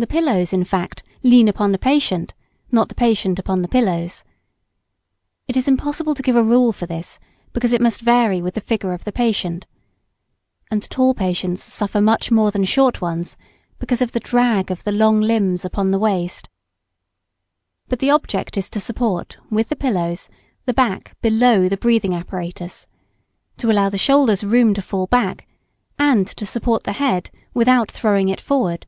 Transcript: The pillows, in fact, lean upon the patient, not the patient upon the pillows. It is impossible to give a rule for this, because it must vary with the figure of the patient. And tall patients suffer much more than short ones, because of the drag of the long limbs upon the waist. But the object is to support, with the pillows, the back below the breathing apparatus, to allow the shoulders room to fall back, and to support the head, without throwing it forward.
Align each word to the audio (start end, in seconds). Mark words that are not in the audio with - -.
The 0.00 0.06
pillows, 0.06 0.52
in 0.52 0.62
fact, 0.64 1.02
lean 1.24 1.48
upon 1.48 1.72
the 1.72 1.78
patient, 1.78 2.32
not 2.70 2.88
the 2.88 2.94
patient 2.94 3.36
upon 3.40 3.62
the 3.62 3.66
pillows. 3.68 4.22
It 5.48 5.56
is 5.56 5.66
impossible 5.66 6.14
to 6.14 6.22
give 6.22 6.36
a 6.36 6.44
rule 6.44 6.70
for 6.72 6.86
this, 6.86 7.18
because 7.52 7.72
it 7.72 7.80
must 7.80 8.00
vary 8.02 8.40
with 8.40 8.54
the 8.54 8.60
figure 8.60 8.92
of 8.92 9.02
the 9.02 9.10
patient. 9.10 9.66
And 10.70 10.88
tall 10.88 11.14
patients 11.14 11.64
suffer 11.64 12.00
much 12.00 12.30
more 12.30 12.52
than 12.52 12.62
short 12.62 13.00
ones, 13.00 13.36
because 13.80 14.00
of 14.00 14.12
the 14.12 14.20
drag 14.20 14.70
of 14.70 14.84
the 14.84 14.92
long 14.92 15.20
limbs 15.20 15.64
upon 15.64 15.90
the 15.90 15.98
waist. 15.98 16.48
But 17.88 17.98
the 17.98 18.10
object 18.12 18.56
is 18.56 18.70
to 18.70 18.78
support, 18.78 19.36
with 19.50 19.68
the 19.68 19.74
pillows, 19.74 20.28
the 20.64 20.72
back 20.74 21.16
below 21.20 21.68
the 21.68 21.76
breathing 21.76 22.14
apparatus, 22.14 22.86
to 23.56 23.68
allow 23.68 23.88
the 23.88 23.98
shoulders 23.98 24.44
room 24.44 24.74
to 24.74 24.82
fall 24.82 25.08
back, 25.08 25.48
and 25.98 26.24
to 26.24 26.46
support 26.46 26.84
the 26.84 26.92
head, 26.92 27.30
without 27.52 27.90
throwing 27.90 28.28
it 28.28 28.40
forward. 28.40 28.86